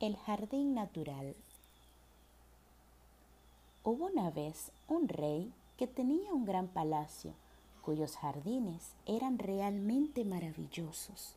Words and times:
El 0.00 0.16
jardín 0.16 0.72
natural. 0.72 1.36
Hubo 3.84 4.06
una 4.06 4.30
vez 4.30 4.72
un 4.88 5.08
rey 5.08 5.52
que 5.76 5.86
tenía 5.86 6.32
un 6.32 6.46
gran 6.46 6.68
palacio 6.68 7.34
cuyos 7.82 8.16
jardines 8.16 8.94
eran 9.04 9.38
realmente 9.38 10.24
maravillosos. 10.24 11.34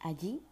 Allí 0.00 0.42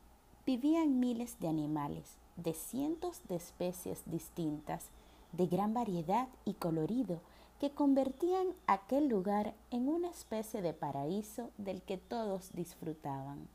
vivían 0.46 1.00
miles 1.00 1.40
de 1.40 1.48
animales 1.48 2.04
de 2.36 2.54
cientos 2.54 3.20
de 3.28 3.34
especies 3.34 4.04
distintas, 4.06 4.84
de 5.32 5.48
gran 5.48 5.74
variedad 5.74 6.28
y 6.44 6.54
colorido, 6.54 7.20
que 7.58 7.72
convertían 7.72 8.46
aquel 8.68 9.08
lugar 9.08 9.54
en 9.72 9.88
una 9.88 10.08
especie 10.08 10.62
de 10.62 10.72
paraíso 10.72 11.50
del 11.58 11.82
que 11.82 11.98
todos 11.98 12.52
disfrutaban. 12.52 13.48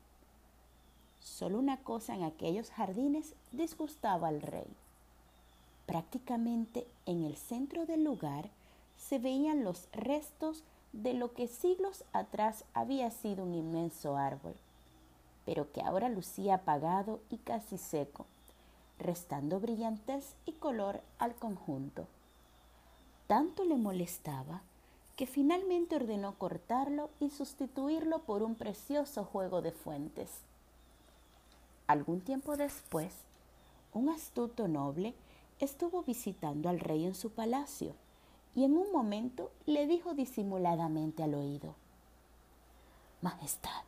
Solo 1.24 1.58
una 1.58 1.78
cosa 1.78 2.14
en 2.14 2.22
aquellos 2.22 2.70
jardines 2.70 3.34
disgustaba 3.50 4.28
al 4.28 4.42
rey. 4.42 4.68
Prácticamente 5.86 6.86
en 7.06 7.24
el 7.24 7.34
centro 7.36 7.86
del 7.86 8.04
lugar 8.04 8.50
se 8.98 9.18
veían 9.18 9.64
los 9.64 9.88
restos 9.92 10.64
de 10.92 11.14
lo 11.14 11.32
que 11.32 11.48
siglos 11.48 12.04
atrás 12.12 12.66
había 12.74 13.10
sido 13.10 13.44
un 13.44 13.54
inmenso 13.54 14.18
árbol, 14.18 14.54
pero 15.46 15.72
que 15.72 15.80
ahora 15.80 16.10
lucía 16.10 16.56
apagado 16.56 17.20
y 17.30 17.38
casi 17.38 17.78
seco, 17.78 18.26
restando 18.98 19.60
brillantez 19.60 20.34
y 20.44 20.52
color 20.52 21.00
al 21.18 21.34
conjunto. 21.36 22.06
Tanto 23.26 23.64
le 23.64 23.78
molestaba 23.78 24.60
que 25.16 25.26
finalmente 25.26 25.96
ordenó 25.96 26.34
cortarlo 26.38 27.08
y 27.18 27.30
sustituirlo 27.30 28.18
por 28.24 28.42
un 28.42 28.56
precioso 28.56 29.24
juego 29.24 29.62
de 29.62 29.72
fuentes. 29.72 30.42
Algún 31.94 32.22
tiempo 32.22 32.56
después, 32.56 33.12
un 33.92 34.08
astuto 34.08 34.66
noble 34.66 35.14
estuvo 35.60 36.02
visitando 36.02 36.68
al 36.68 36.80
rey 36.80 37.06
en 37.06 37.14
su 37.14 37.30
palacio 37.30 37.94
y 38.56 38.64
en 38.64 38.76
un 38.76 38.90
momento 38.90 39.52
le 39.64 39.86
dijo 39.86 40.12
disimuladamente 40.12 41.22
al 41.22 41.34
oído, 41.34 41.76
Majestad, 43.22 43.84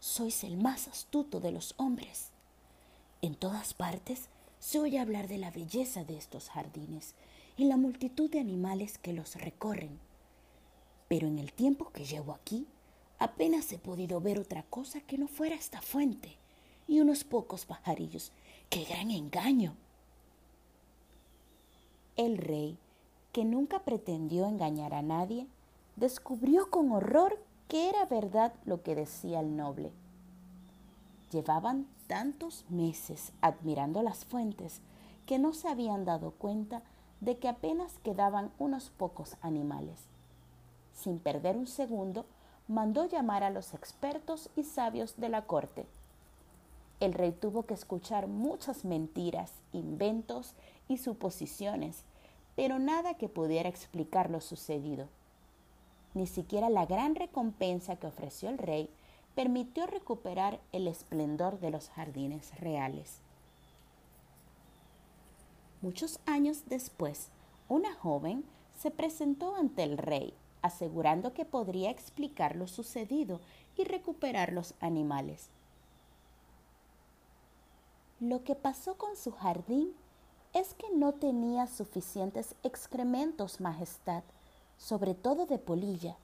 sois 0.00 0.42
el 0.42 0.56
más 0.56 0.88
astuto 0.88 1.38
de 1.38 1.52
los 1.52 1.74
hombres. 1.76 2.30
En 3.22 3.36
todas 3.36 3.74
partes 3.74 4.28
se 4.58 4.80
oye 4.80 4.98
hablar 4.98 5.28
de 5.28 5.38
la 5.38 5.52
belleza 5.52 6.02
de 6.02 6.16
estos 6.16 6.48
jardines 6.48 7.14
y 7.56 7.66
la 7.66 7.76
multitud 7.76 8.28
de 8.28 8.40
animales 8.40 8.98
que 8.98 9.12
los 9.12 9.36
recorren. 9.36 10.00
Pero 11.06 11.28
en 11.28 11.38
el 11.38 11.52
tiempo 11.52 11.92
que 11.92 12.04
llevo 12.04 12.32
aquí, 12.32 12.66
apenas 13.20 13.70
he 13.70 13.78
podido 13.78 14.20
ver 14.20 14.40
otra 14.40 14.64
cosa 14.64 15.00
que 15.00 15.16
no 15.16 15.28
fuera 15.28 15.54
esta 15.54 15.80
fuente 15.80 16.38
y 16.86 17.00
unos 17.00 17.24
pocos 17.24 17.66
pajarillos. 17.66 18.32
¡Qué 18.70 18.84
gran 18.84 19.10
engaño! 19.10 19.74
El 22.16 22.38
rey, 22.38 22.78
que 23.32 23.44
nunca 23.44 23.80
pretendió 23.80 24.46
engañar 24.46 24.94
a 24.94 25.02
nadie, 25.02 25.46
descubrió 25.96 26.70
con 26.70 26.92
horror 26.92 27.38
que 27.68 27.88
era 27.88 28.06
verdad 28.06 28.54
lo 28.64 28.82
que 28.82 28.94
decía 28.94 29.40
el 29.40 29.56
noble. 29.56 29.92
Llevaban 31.30 31.86
tantos 32.06 32.64
meses 32.70 33.32
admirando 33.40 34.02
las 34.02 34.24
fuentes 34.24 34.80
que 35.26 35.38
no 35.38 35.52
se 35.52 35.68
habían 35.68 36.04
dado 36.04 36.30
cuenta 36.30 36.82
de 37.20 37.38
que 37.38 37.48
apenas 37.48 37.98
quedaban 38.04 38.52
unos 38.58 38.90
pocos 38.90 39.36
animales. 39.42 40.06
Sin 40.92 41.18
perder 41.18 41.56
un 41.56 41.66
segundo, 41.66 42.24
mandó 42.68 43.04
llamar 43.06 43.42
a 43.42 43.50
los 43.50 43.74
expertos 43.74 44.50
y 44.56 44.62
sabios 44.62 45.16
de 45.16 45.28
la 45.28 45.46
corte 45.46 45.86
el 47.00 47.12
rey 47.12 47.32
tuvo 47.32 47.64
que 47.64 47.74
escuchar 47.74 48.26
muchas 48.26 48.84
mentiras, 48.84 49.52
inventos 49.72 50.54
y 50.88 50.98
suposiciones, 50.98 52.02
pero 52.54 52.78
nada 52.78 53.14
que 53.14 53.28
pudiera 53.28 53.68
explicar 53.68 54.30
lo 54.30 54.40
sucedido. 54.40 55.08
Ni 56.14 56.26
siquiera 56.26 56.70
la 56.70 56.86
gran 56.86 57.14
recompensa 57.14 57.96
que 57.96 58.06
ofreció 58.06 58.48
el 58.48 58.58
rey 58.58 58.88
permitió 59.34 59.86
recuperar 59.86 60.58
el 60.72 60.88
esplendor 60.88 61.60
de 61.60 61.70
los 61.70 61.90
jardines 61.90 62.58
reales. 62.58 63.18
Muchos 65.82 66.18
años 66.24 66.62
después, 66.66 67.28
una 67.68 67.94
joven 67.94 68.44
se 68.80 68.90
presentó 68.90 69.54
ante 69.54 69.82
el 69.82 69.98
rey, 69.98 70.32
asegurando 70.62 71.34
que 71.34 71.44
podría 71.44 71.90
explicar 71.90 72.56
lo 72.56 72.66
sucedido 72.66 73.40
y 73.76 73.84
recuperar 73.84 74.54
los 74.54 74.72
animales. 74.80 75.50
Lo 78.20 78.44
que 78.44 78.54
pasó 78.54 78.96
con 78.96 79.14
su 79.14 79.30
jardín 79.32 79.94
es 80.54 80.72
que 80.72 80.86
no 80.90 81.12
tenía 81.12 81.66
suficientes 81.66 82.54
excrementos, 82.62 83.60
Majestad, 83.60 84.22
sobre 84.78 85.14
todo 85.14 85.44
de 85.44 85.58
polilla. 85.58 86.16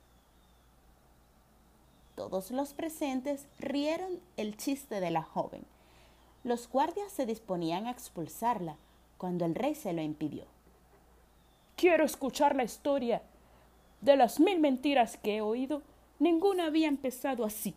Todos 2.15 2.51
los 2.51 2.73
presentes 2.73 3.47
rieron 3.59 4.21
el 4.39 4.57
chiste 4.57 5.01
de 5.01 5.11
la 5.11 5.23
joven. 5.23 5.67
Los 6.45 6.67
guardias 6.67 7.13
se 7.13 7.27
disponían 7.27 7.87
a 7.87 7.91
expulsarla 7.91 8.77
cuando 9.19 9.45
el 9.45 9.55
rey 9.55 9.75
se 9.75 9.93
lo 9.93 10.01
impidió. 10.01 10.47
Quiero 11.77 12.05
escuchar 12.05 12.57
la 12.57 12.65
historia. 12.65 13.21
De 14.01 14.17
las 14.17 14.41
mil 14.41 14.61
mentiras 14.61 15.19
que 15.19 15.37
he 15.37 15.41
oído, 15.43 15.83
ninguna 16.19 16.67
había 16.67 16.89
empezado 16.89 17.45
así. 17.45 17.75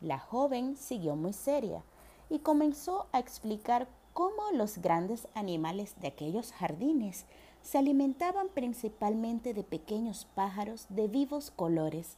La 0.00 0.18
joven 0.18 0.76
siguió 0.78 1.14
muy 1.14 1.34
seria 1.34 1.82
y 2.30 2.40
comenzó 2.40 3.06
a 3.12 3.18
explicar 3.18 3.88
cómo 4.12 4.50
los 4.52 4.78
grandes 4.78 5.28
animales 5.34 5.94
de 6.00 6.08
aquellos 6.08 6.52
jardines 6.52 7.24
se 7.62 7.78
alimentaban 7.78 8.48
principalmente 8.48 9.54
de 9.54 9.62
pequeños 9.64 10.26
pájaros 10.34 10.86
de 10.88 11.08
vivos 11.08 11.50
colores 11.50 12.16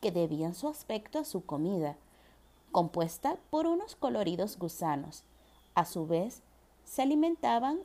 que 0.00 0.10
debían 0.10 0.54
su 0.54 0.68
aspecto 0.68 1.18
a 1.18 1.24
su 1.24 1.44
comida, 1.44 1.96
compuesta 2.72 3.36
por 3.50 3.66
unos 3.66 3.96
coloridos 3.96 4.58
gusanos. 4.58 5.24
A 5.74 5.84
su 5.84 6.06
vez, 6.06 6.42
se 6.84 7.02
alimentaban 7.02 7.80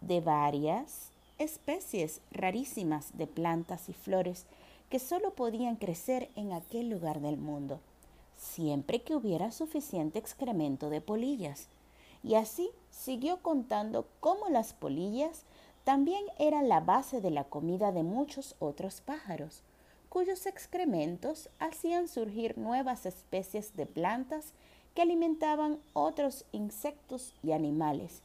de 0.00 0.20
varias 0.20 1.10
especies 1.38 2.20
rarísimas 2.30 3.16
de 3.16 3.26
plantas 3.26 3.88
y 3.88 3.92
flores 3.92 4.46
que 4.90 4.98
solo 4.98 5.34
podían 5.34 5.76
crecer 5.76 6.30
en 6.34 6.52
aquel 6.52 6.88
lugar 6.88 7.20
del 7.20 7.36
mundo 7.36 7.80
siempre 8.38 9.02
que 9.02 9.14
hubiera 9.14 9.50
suficiente 9.50 10.18
excremento 10.18 10.88
de 10.88 11.02
polillas. 11.02 11.68
Y 12.22 12.36
así 12.36 12.70
siguió 12.90 13.42
contando 13.42 14.06
cómo 14.20 14.48
las 14.48 14.72
polillas 14.72 15.42
también 15.84 16.24
eran 16.38 16.68
la 16.68 16.80
base 16.80 17.20
de 17.20 17.30
la 17.30 17.44
comida 17.44 17.92
de 17.92 18.02
muchos 18.02 18.54
otros 18.58 19.00
pájaros, 19.00 19.62
cuyos 20.08 20.46
excrementos 20.46 21.48
hacían 21.58 22.08
surgir 22.08 22.56
nuevas 22.58 23.06
especies 23.06 23.76
de 23.76 23.86
plantas 23.86 24.52
que 24.94 25.02
alimentaban 25.02 25.78
otros 25.92 26.44
insectos 26.52 27.34
y 27.42 27.52
animales, 27.52 28.22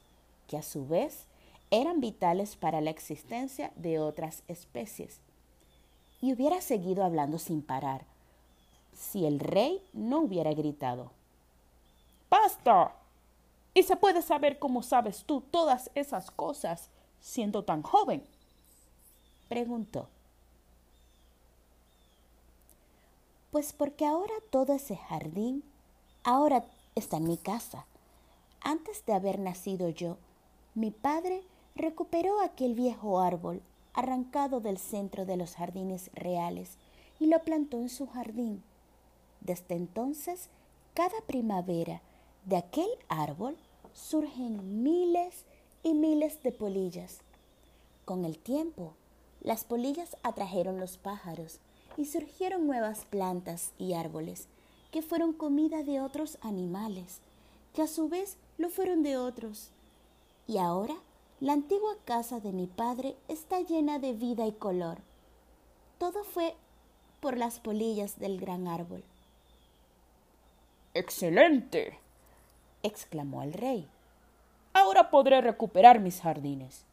que 0.48 0.58
a 0.58 0.64
su 0.64 0.88
vez 0.88 1.26
eran 1.72 2.02
vitales 2.02 2.56
para 2.56 2.82
la 2.82 2.90
existencia 2.90 3.72
de 3.76 4.00
otras 4.00 4.44
especies. 4.48 5.20
Y 6.22 6.34
hubiera 6.34 6.62
seguido 6.62 7.04
hablando 7.04 7.40
sin 7.40 7.62
parar, 7.62 8.06
si 8.96 9.26
el 9.26 9.40
rey 9.40 9.84
no 9.94 10.20
hubiera 10.20 10.54
gritado. 10.54 11.12
¡Basta! 12.30 12.96
¿Y 13.74 13.84
se 13.84 13.96
puede 13.96 14.22
saber 14.22 14.60
cómo 14.60 14.84
sabes 14.84 15.24
tú 15.26 15.42
todas 15.42 15.90
esas 15.96 16.32
cosas 16.32 16.90
siendo 17.20 17.64
tan 17.64 17.82
joven? 17.82 18.24
preguntó. 19.50 20.08
Pues 23.52 23.74
porque 23.74 24.06
ahora 24.06 24.34
todo 24.50 24.74
ese 24.74 24.96
jardín, 24.96 25.64
ahora 26.24 26.66
está 26.96 27.18
en 27.18 27.28
mi 27.28 27.38
casa. 27.38 27.86
Antes 28.62 29.06
de 29.06 29.14
haber 29.14 29.40
nacido 29.40 29.90
yo, 29.90 30.18
mi 30.74 30.90
padre 30.90 31.44
recuperó 31.76 32.42
aquel 32.42 32.74
viejo 32.74 33.20
árbol 33.20 33.62
arrancado 33.94 34.60
del 34.60 34.78
centro 34.78 35.26
de 35.26 35.38
los 35.38 35.56
jardines 35.56 36.10
reales 36.14 36.78
y 37.20 37.28
lo 37.28 37.44
plantó 37.44 37.78
en 37.78 37.90
su 37.90 38.08
jardín. 38.08 38.64
Desde 39.44 39.76
entonces, 39.76 40.50
cada 40.94 41.20
primavera 41.28 42.02
de 42.46 42.56
aquel 42.58 42.90
árbol 43.10 43.58
surgen 43.94 44.84
miles 44.84 45.46
y 45.84 45.94
miles 45.94 46.42
de 46.44 46.52
polillas. 46.52 47.20
Con 48.06 48.24
el 48.24 48.38
tiempo, 48.38 48.94
las 49.42 49.66
polillas 49.66 50.16
atrajeron 50.24 50.80
los 50.80 50.98
pájaros 50.98 51.60
y 51.98 52.06
surgieron 52.06 52.68
nuevas 52.68 53.06
plantas 53.06 53.74
y 53.78 53.94
árboles 53.94 54.48
que 54.92 55.02
fueron 55.02 55.34
comida 55.34 55.84
de 55.84 56.00
otros 56.00 56.38
animales, 56.42 57.20
que 57.74 57.82
a 57.82 57.88
su 57.88 58.08
vez 58.08 58.38
lo 58.58 58.70
fueron 58.70 59.04
de 59.04 59.18
otros. 59.18 59.72
Y 60.48 60.58
ahora 60.58 60.96
la 61.42 61.54
antigua 61.54 61.98
casa 62.06 62.40
de 62.40 62.54
mi 62.54 62.68
padre 62.68 63.18
está 63.28 63.60
llena 63.60 64.00
de 64.00 64.14
vida 64.14 64.46
y 64.46 64.54
color. 64.54 65.00
Todo 65.98 66.24
fue 66.24 66.56
por 67.20 67.38
las 67.38 67.60
polillas 67.60 68.20
del 68.20 68.40
gran 68.40 68.68
árbol. 68.68 69.04
Excelente. 70.94 72.00
exclamó 72.84 73.44
el 73.44 73.54
rey. 73.54 73.88
Ahora 74.74 75.10
podré 75.10 75.42
recuperar 75.42 76.00
mis 76.00 76.22
jardines. 76.22 76.86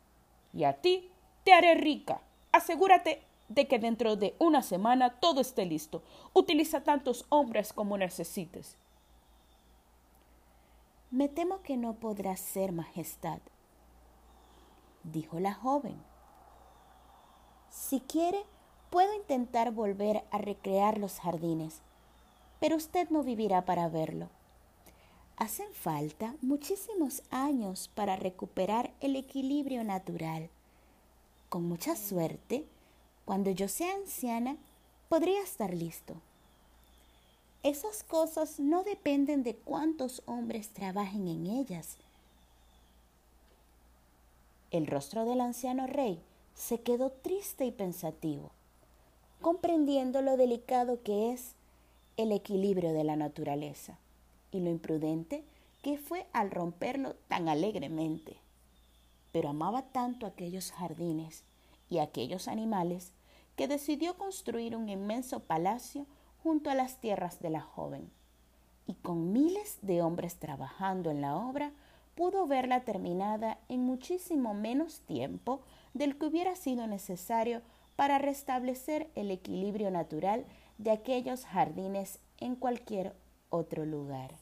Y 0.53 0.65
a 0.65 0.75
ti 0.75 1.11
te 1.45 1.53
haré 1.53 1.75
rica. 1.75 2.21
Asegúrate 2.53 3.23
de 3.49 3.67
que 3.67 3.79
dentro 3.79 4.17
de 4.17 4.35
una 4.39 4.63
semana 4.63 5.19
todo 5.21 5.41
esté 5.41 5.67
listo. 5.67 6.03
Utiliza 6.33 6.83
tantos 6.83 7.27
hombres 7.29 7.73
como 7.73 7.99
necesites. 7.99 8.77
Me 11.11 11.29
temo 11.29 11.61
que 11.63 11.77
no 11.77 11.95
podrá 11.95 12.37
ser, 12.37 12.71
Majestad, 12.71 13.41
dijo 15.03 15.41
la 15.41 15.53
joven. 15.53 16.01
Si 17.69 17.99
quiere, 18.01 18.45
puedo 18.91 19.13
intentar 19.15 19.73
volver 19.73 20.23
a 20.31 20.39
recrear 20.39 20.99
los 20.99 21.19
jardines, 21.19 21.83
pero 22.61 22.77
usted 22.77 23.09
no 23.11 23.23
vivirá 23.23 23.65
para 23.65 23.89
verlo. 23.89 24.29
Hacen 25.37 25.73
falta 25.73 26.35
muchísimos 26.43 27.23
años 27.31 27.91
para 27.95 28.17
recuperar 28.17 28.93
el 29.01 29.17
equilibrio 29.17 29.83
natural. 29.83 30.51
Con 31.49 31.65
mucha 31.65 31.97
suerte, 31.97 32.67
cuando 33.25 33.51
yo 33.51 33.67
sea 33.67 33.95
anciana, 33.95 34.59
podría 35.09 35.43
estar 35.43 35.73
listo. 35.73 36.15
Esas 37.63 38.03
cosas 38.03 38.61
no 38.61 38.85
dependen 38.85 39.43
de 39.43 39.55
cuántos 39.57 40.23
hombres 40.27 40.69
trabajen 40.69 41.27
en 41.27 41.47
ellas. 41.47 41.97
El 44.71 44.87
rostro 44.87 45.25
del 45.25 45.41
anciano 45.41 45.87
rey 45.87 46.23
se 46.55 46.81
quedó 46.81 47.11
triste 47.11 47.65
y 47.65 47.73
pensativo, 47.73 48.51
comprendiendo 49.41 50.23
lo 50.23 50.37
delicado 50.37 51.03
que 51.03 51.33
es 51.33 51.55
el 52.23 52.33
equilibrio 52.33 52.93
de 52.93 53.05
la 53.05 53.17
naturaleza 53.17 53.99
y 54.53 54.61
lo 54.61 54.71
imprudente 54.71 55.45
que 55.83 55.99
fue 55.99 56.27
al 56.33 56.51
romperlo 56.51 57.15
tan 57.29 57.49
alegremente. 57.49 58.37
Pero 59.33 59.51
amaba 59.51 59.83
tanto 59.83 60.27
aquellos 60.27 60.73
jardines 60.73 61.45
y 61.89 61.99
aquellos 61.99 62.49
animales 62.49 63.13
que 63.57 63.69
decidió 63.69 64.17
construir 64.17 64.77
un 64.77 64.89
inmenso 64.89 65.41
palacio 65.41 66.07
junto 66.43 66.71
a 66.71 66.75
las 66.75 67.01
tierras 67.01 67.41
de 67.41 67.51
la 67.51 67.61
joven. 67.61 68.11
Y 68.87 68.95
con 68.95 69.33
miles 69.33 69.79
de 69.83 70.03
hombres 70.03 70.37
trabajando 70.37 71.11
en 71.11 71.21
la 71.21 71.37
obra, 71.37 71.73
pudo 72.15 72.47
verla 72.47 72.81
terminada 72.85 73.59
en 73.69 73.85
muchísimo 73.85 74.53
menos 74.53 75.01
tiempo 75.01 75.61
del 75.95 76.19
que 76.19 76.27
hubiera 76.27 76.57
sido 76.57 76.87
necesario 76.87 77.63
para 77.97 78.19
restablecer 78.19 79.11
el 79.15 79.31
equilibrio 79.31 79.91
natural 79.91 80.45
de 80.81 80.91
aquellos 80.91 81.45
jardines 81.45 82.21
en 82.39 82.57
cualquier 82.57 83.15
otro 83.51 83.85
lugar. 83.85 84.39